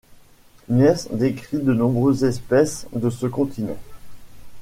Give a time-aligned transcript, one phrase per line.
[0.67, 3.77] Miers décrit de nombreuses espèces de ce continent.